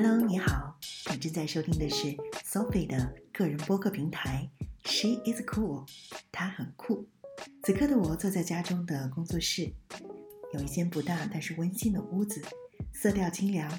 [0.00, 0.78] Hello，你好，
[1.10, 4.48] 你正在收听的是 Sophie 的个人播客平台。
[4.84, 5.88] She is cool，
[6.30, 7.08] 她很酷。
[7.64, 9.72] 此刻的我坐在家中的工作室，
[10.54, 12.40] 有一间不大但是温馨的屋子，
[12.92, 13.76] 色调清凉，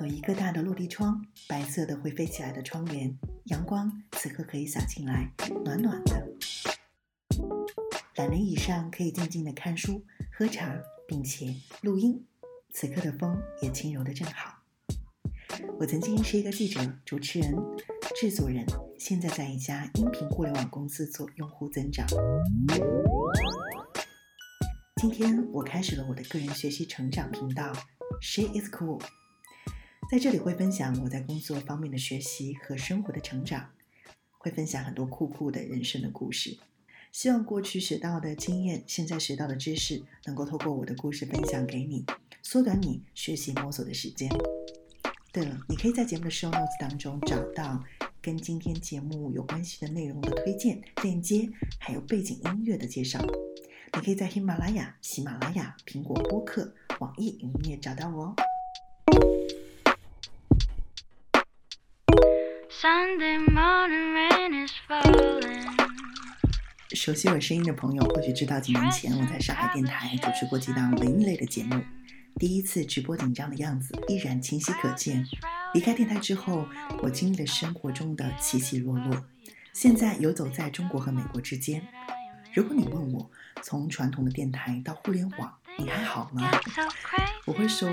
[0.00, 3.14] 有一个大的落地窗，白色的会飞起来的窗帘，
[3.44, 5.30] 阳光此刻可以洒进来，
[5.62, 6.26] 暖暖的。
[8.14, 10.74] 懒人椅上可以静静的看书、喝茶，
[11.06, 12.24] 并且录音。
[12.72, 14.55] 此刻的风也轻柔的正好。
[15.78, 17.54] 我曾经是一个记者、主持人、
[18.14, 18.64] 制作人，
[18.98, 22.06] 现在在一家音频互联网公司做用户增长。
[25.00, 27.72] 今天我开始了我的个人学习成长频道
[28.20, 29.00] ，She is cool，
[30.10, 33.70] 在这里会分享我在工作方面的学习和生活的成长，
[34.38, 36.58] 会分享很多酷酷的人生的故事。
[37.12, 42.04] 希望过去学到的经验，现在学到的知识，能够透过我的故事分享给你，
[42.42, 44.28] 缩短你学习摸索的时间。
[45.36, 47.84] 对了，你可以在节目的 show notes 当中找到
[48.22, 51.46] 跟今天节目有关系的内容的推荐链接，
[51.78, 53.20] 还有背景音乐的介绍。
[53.92, 58.34] 你可以在喜马拉雅、喜马拉雅、苹果播客、网易云音乐找到我哦。
[62.70, 65.66] Sunday morning rain is falling.
[66.94, 71.78] 熟悉我声音的朋友或许知道，几年前我在上海电台主持过几档文艺类的节目，
[72.38, 75.26] 第一次直播紧张的样子依然清晰可见。
[75.72, 76.68] 离开电台之后，
[77.02, 79.24] 我经历了生活中的起起落落，
[79.72, 81.82] 现在游走在中国和美国之间。
[82.52, 83.30] 如果你问我，
[83.62, 86.50] 从传统的电台到互联网，你还好吗？
[87.46, 87.88] 我会说，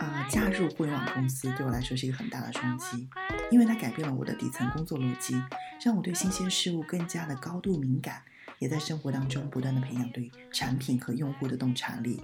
[0.00, 3.08] 啊，加入互联网公司对我来说是一个很大的冲击，
[3.50, 5.40] 因为它改变了我的底层工作逻辑，
[5.84, 8.22] 让我对新鲜事物更加的高度敏感。
[8.60, 12.22] 也在生活当中不断的培养对产品和用户的洞察力，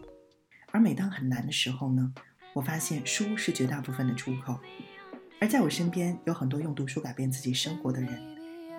[0.72, 2.12] 而每当很难的时候呢，
[2.52, 4.58] 我发现书是绝大部分的出口，
[5.40, 8.18] 而在我身边有很多用读书改变自己生活的人。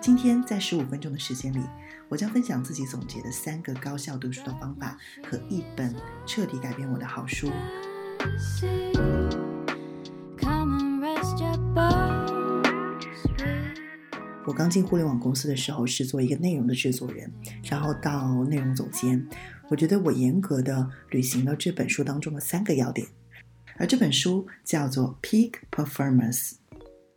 [0.00, 1.60] 今天在十五分钟的时间里，
[2.08, 4.98] 我将分享自己总结的三个高效读书的方法
[5.28, 5.94] 和一本
[6.26, 7.50] 彻底改变我的好书。
[14.44, 17.30] 我刚进互联网公司的时候是做一个内容的制作人，
[17.62, 19.24] 然后到内容总监。
[19.68, 23.06] 我觉得我严格的履行了这本书当中的三个要点，
[23.76, 26.50] 而这本书叫做《Peak Performance》，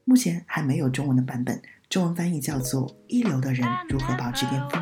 [0.03, 1.59] 目前还没有中文的版本，
[1.89, 4.81] 中文翻译叫做《一流的人如何保持巅峰》。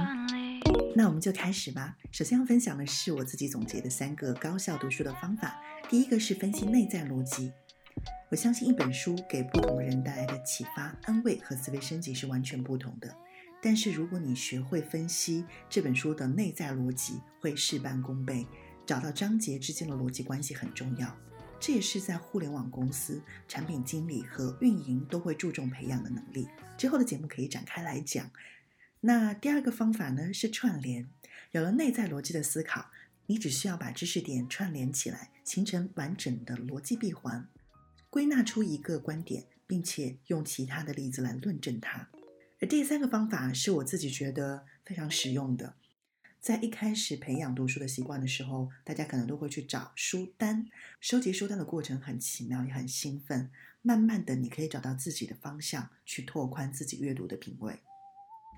[0.96, 1.96] 那我们就开始吧。
[2.12, 5.60] 首先要分享的是我自己总结的三个高效读书的方法。
[5.90, 7.52] 第一个是分析内在逻辑。
[8.30, 13.16] 我相信一本书给不同人带来的启发、安慰和思维升级是完全不同的。
[13.62, 18.46] 但是如果你学会分析这本书的内在逻辑，会事半功倍。
[18.86, 21.18] 找到章节之间的逻辑关系很重要，
[21.58, 26.50] 这也是在互联网公司产品经理和运营都会注重培养的能力。
[26.78, 28.30] 之后的节目可以展开来讲。
[29.00, 31.08] 那第二个方法呢是串联。
[31.52, 32.92] 有了内在逻辑的思考，
[33.28, 37.48] 你只需要把知识点串联起来，形成完整的逻辑闭环。
[38.14, 42.10] 归纳出一个观点，并且用其他的例子来论证它。
[42.62, 45.74] 而第三个方法是我自己觉得非常实用的。
[46.40, 50.68] 在一开始培养读书的习惯的时候，大家可能都会去找书单，
[51.02, 53.50] 收集书单的过程很奇妙，也很兴奋。
[53.82, 57.74] 慢慢的，你可以找到自己的方向，去拓宽自己阅读的品味。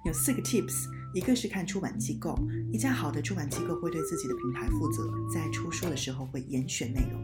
[0.05, 0.83] 有四个 tips，
[1.13, 2.37] 一个是看出版机构，
[2.73, 7.21] 一家好的出版机构会对自己的品牌负责，在出书的时候会严选内容。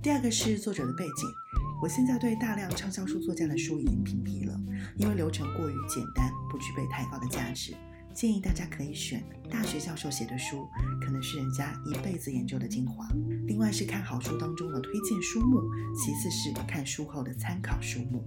[0.00, 1.41] 第二个是作者的背景。
[1.82, 4.56] 我现在对大量畅销书作家的书已经屏蔽了，
[4.98, 7.74] 因为流程过于简单，不具备太高的价值。
[8.14, 9.20] 建议大家可以选
[9.50, 10.68] 大学教授写的书，
[11.04, 13.08] 可能是人家一辈子研究的精华。
[13.48, 15.60] 另外是看好书当中的推荐书目，
[15.92, 18.24] 其次是看书后的参考书目。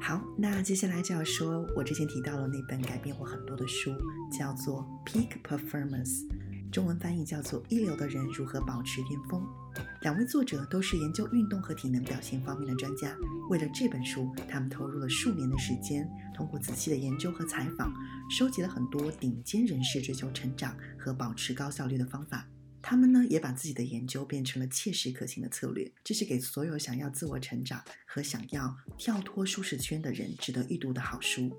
[0.00, 3.90] 好，那接下来就要说我之前提到的那本改变我很多的书，
[4.30, 6.26] 叫做《Peak Performance》。
[6.70, 9.40] 中文翻译叫做《一流的人如何保持巅峰》。
[10.02, 13.16] 两位作者都是研究运动和体能表现方面的专家。
[13.48, 17.92] 为了这本书，他们投入了数年的时间，通过仔细的研究和采访，
[18.30, 22.46] 收集了很多顶尖人士追求成长和保持高效率的方法。
[22.82, 25.90] 他们呢，也把自己的研究变成了切实可行的策略。
[26.04, 31.50] 这是给所有想要自我成长和想要跳脱舒适圈的人值得一读的好书。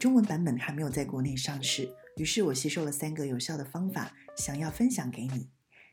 [0.00, 1.88] 中文版本还没有在国内上市。
[2.18, 5.48] 于是我吸收了三个有效的方法，想要分享给你。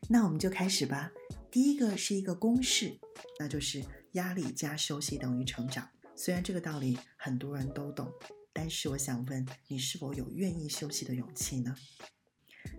[0.08, 1.12] 那我们就开始吧。
[1.52, 2.98] 第一个是一个公式，
[3.38, 3.82] 那就是
[4.12, 5.88] 压力加休息等于成长。
[6.16, 8.12] 虽然这个道理很多人都懂，
[8.52, 11.74] 但是我想问你，是否有愿意休息的勇气呢？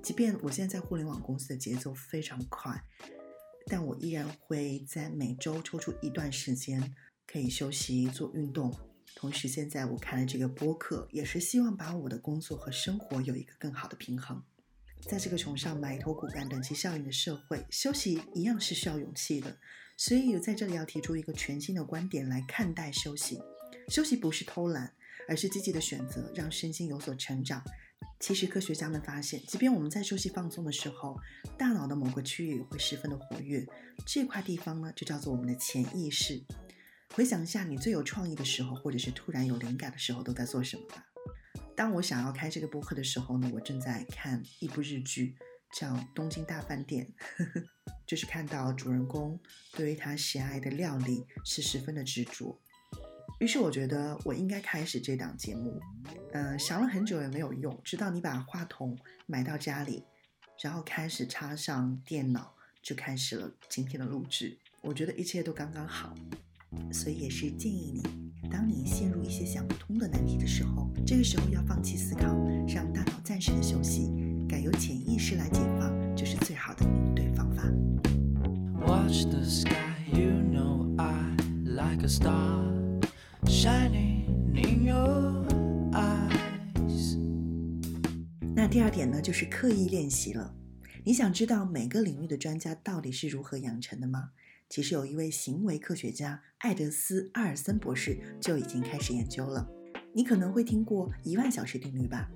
[0.04, 2.84] 即便我现在在互联网公司的节奏非常快，
[3.68, 6.94] 但我依然会在每周抽出一段时间
[7.26, 8.78] 可以休息做运动。
[9.20, 14.40] 同时，现在我看了这个播客，也是希望把我的工作和生活有一个更好的平衡。
[15.10, 19.58] 在这个崇尚埋头苦干、短期效应的社会，休息一样是需要勇气的。
[19.98, 23.42] 所以，在这里要提出一个全新的观点来看待休息：
[23.90, 24.94] 休息不是偷懒，
[25.28, 27.64] 而是积极的选择，让身心有所成长。
[28.20, 31.20] 其实，科学家们发现，即便我们在休息放松的时候，
[31.58, 33.66] 大脑的某个区域会十分的活跃，
[34.06, 36.40] 这块地方呢，就叫做我们的潜意识。
[37.14, 41.04] 回想一下，你最有创意的时候，或者是突然有灵感的时候，都在做什么吧？
[41.76, 45.36] 当我想要开这个播客的时候呢，我正在看一部日剧，
[45.74, 47.12] 叫《东京大饭店》，
[48.06, 49.40] 就是看到主人公
[49.74, 52.60] 对于他喜爱的料理是十分的执着。
[53.40, 55.80] 于是我觉得我应该开始这档节目。
[56.34, 60.04] 嗯，想了很久也没有用，直到你把话筒买到家里，
[60.62, 64.58] 然后开始插上电脑，就开始了今天的录制。
[64.82, 66.16] 我觉得一切都刚刚好。
[66.92, 68.02] 所以也是建议你，
[68.50, 72.36] 当你陷入一些想不通的难题的时候，这个时候要放弃思考，
[72.68, 74.12] 让大脑暂时的休息，
[74.48, 77.64] 改由潜意识来解放，就是最好的应对方法。
[78.86, 79.72] Watch the sky,
[80.12, 81.36] you know I
[81.66, 82.64] like a star
[83.46, 85.46] shining in your
[85.92, 87.18] eyes。
[88.56, 90.56] 那第二点呢，就是刻意练习了。
[91.04, 94.32] 你想知道每个领域的专家到底是如何养成的吗？
[94.70, 99.68] 其实有一位行为科学家艾德斯·阿尔森博士就已经开始研究了。
[100.14, 102.30] 你可能会听过一万小时定律吧？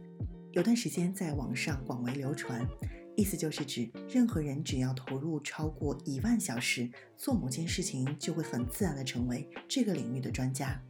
[0.52, 2.68] 有段时间在网上广为流传，
[3.16, 10.82] 意思就是指任何人只要投入超过一万小时做某件事情，就会很自然的成为这个领域的专家。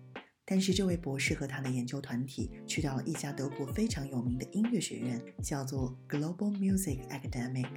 [0.43, 7.69] 但是这位博士和他的研究团体去到了一家德国非常有名的音乐学院，叫做 Global Music Academic，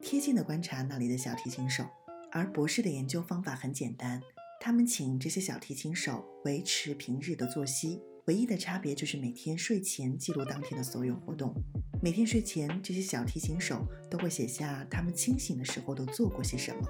[0.00, 1.84] 贴近的观察那里的小提琴手。
[2.32, 4.22] 而博士的研究方法很简单，
[4.60, 11.52] 他们请这些小提琴手维持平日的作息，唯一的差别就是每天睡前记录当天的所有活动。
[12.00, 16.80] 每天睡前，这些小提琴手都会写下他们清醒的时候都做过些什么。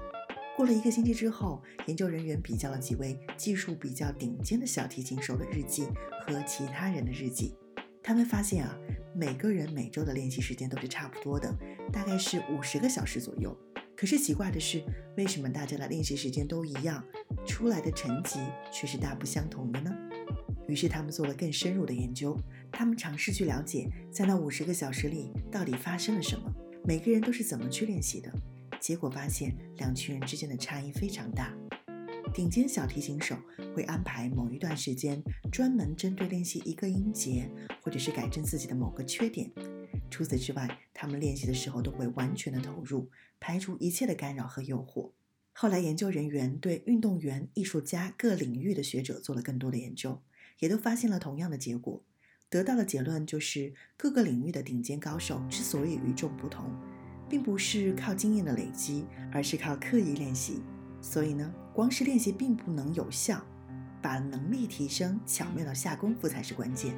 [0.55, 5.87] 过了一个星期之后，研究人员比较了几位技术比较顶尖的小提琴手的日记
[6.21, 7.55] 和其他人的日记，
[8.03, 8.77] 他们发现啊，
[9.15, 11.51] 每个人每周的练习时间都是差不多的，
[11.91, 13.57] 大概是五十个小时左右。
[14.01, 14.83] 可是奇怪的是，
[15.15, 17.05] 为什么大家的练习时间都一样，
[17.45, 18.39] 出来的成绩
[18.73, 19.95] 却是大不相同的呢？
[20.67, 22.35] 于是他们做了更深入的研究，
[22.71, 26.51] 他们尝试去了解，在那五十个小时里到底发生了什么，
[26.83, 28.33] 每个人都是怎么去练习的。
[28.79, 31.55] 结果发现，两群人之间的差异非常大。
[32.33, 33.35] 顶尖小提琴手
[33.75, 35.21] 会安排某一段时间，
[35.51, 37.47] 专门针对练习一个音节，
[37.83, 39.51] 或者是改正自己的某个缺点。
[40.11, 43.09] 除此之外，他们练习的时候都会完全的投入，
[43.39, 45.09] 排除一切的干扰和诱惑。
[45.53, 50.21] 后来，研究人员对运动员、艺术家各领域的学者做了更多的研究，
[50.59, 52.03] 也都发现了同样的结果。
[52.49, 56.69] 得到的结论就是，各个领域的顶尖高手之所以与众不同，
[57.29, 60.61] 并不是靠经验的累积，而是靠刻意练习。
[61.01, 63.41] 所以呢，光是练习并不能有效，
[64.01, 66.93] 把能力提升，巧妙的下功夫才是关键。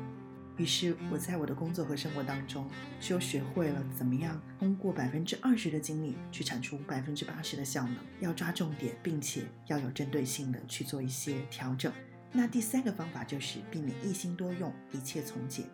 [0.57, 2.69] 于是我在我的工作和生活当中，
[2.99, 7.95] 就学会了怎么样通过百分之二十的精力去产出百分之八十的效能。
[8.19, 11.91] 要抓重点，并且要有针对性的去做一些调整。
[12.31, 15.65] 那第三个方法就是避免一心多用，一切从简。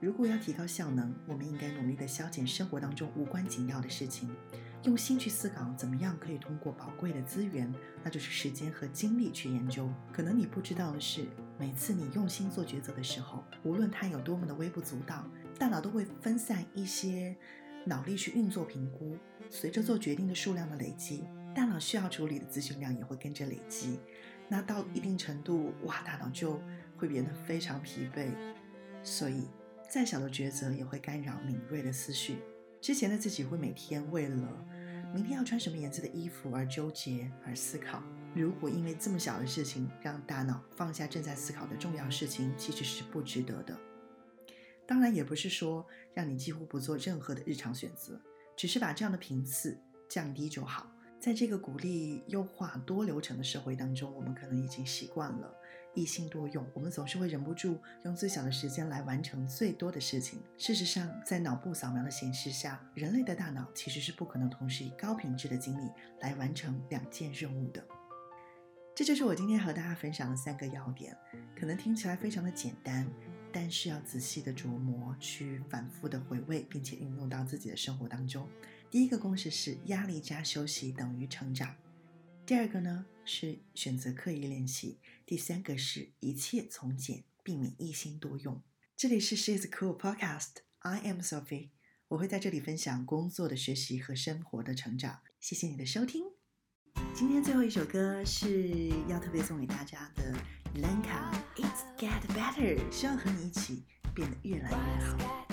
[0.00, 4.28] 如果要提高效能，我们应该努力的消减生活当中无关紧要的事情，
[4.82, 7.72] 用心去思考怎么样可以通过宝贵的资源，
[8.04, 9.90] 那就是时间和精力去研究。
[10.12, 11.26] 可能你不知道的是。
[11.58, 15.26] 每次你用心做抉择的时候，无论它有多么的微不足道，
[15.58, 17.34] 大脑都会分散一些
[17.86, 19.16] 脑力去运作评估。
[19.48, 21.24] 随着做决定的数量的累积，
[21.54, 23.98] 大脑需要处理的资讯量也会跟着累积。
[24.50, 26.60] 那到一定程度，哇，大脑就
[26.98, 28.28] 会变得非常疲惫。
[29.02, 29.48] 所以，
[29.88, 32.38] 再小的抉择也会干扰敏锐的思绪。
[32.80, 34.66] 之前的自己会每天为了
[35.14, 38.02] 明天要穿什么颜色的衣服而纠结而思考。
[38.34, 43.76] 如果因为这么小的事情让大脑放下正在思考的重要事情，其实是不值得的。
[44.86, 48.20] 当然，也不是说让你几乎不做任何的日常选择，
[48.54, 50.92] 只是把这样的频次降低就好。
[51.18, 55.52] 在这个鼓励优化多流程的社会当中，我们可能已经习惯了
[55.96, 60.38] 一心多用，我们总是会忍不住用最小的时间来完成最多的事情。
[60.56, 67.82] 事实上，在脑部扫描的显示下，人类的大脑其实是不可能同时以高品质的精力来完成两件任务的。
[68.94, 71.16] 这就是我今天和大家分享的三个要点，
[71.58, 73.06] 可能听起来非常的简单，
[73.52, 78.48] 但是要仔细的琢磨，去反复的回味，并且运用到自己的生活当中。
[78.90, 81.74] 第一个公式是压力加休息等于成长。
[82.46, 85.00] 第二个呢是选择刻意练习。
[85.26, 88.62] 第三个是一切从简，避免一心多用。
[88.96, 91.70] 这里是 She's Cool Podcast，I am Sophie，
[92.08, 95.20] 我会在这里分享工作的学习和生活的成长。
[95.40, 96.24] 谢谢你的收听。
[97.14, 100.32] 今天最后一首歌是要特别送给大家的
[100.74, 105.45] Lenka，It's Get Better，希望和你一起变得越来越好。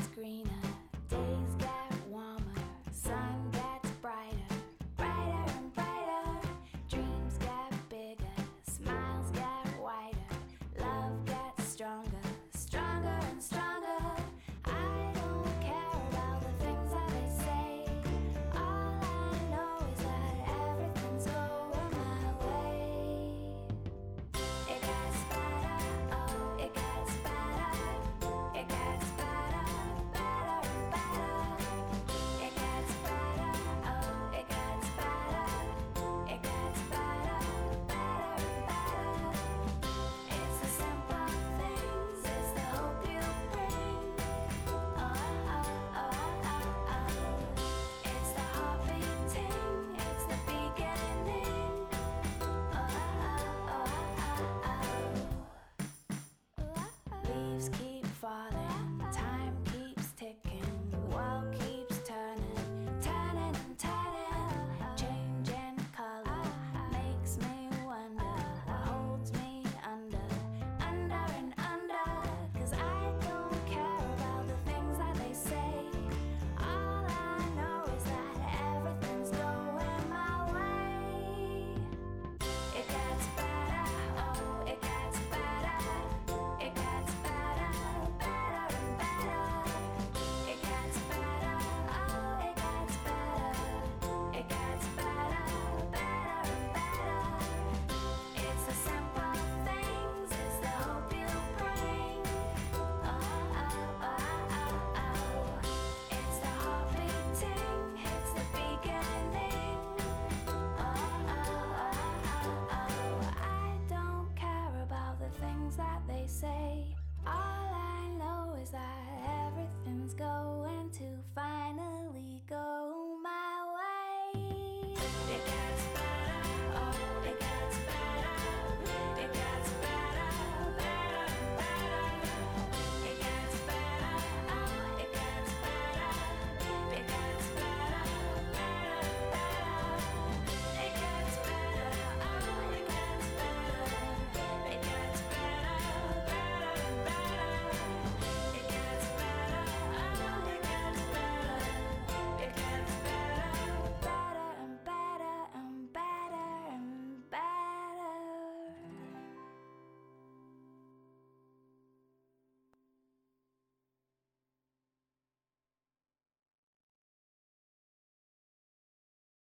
[116.33, 116.95] say.
[117.27, 118.92] All I know is that.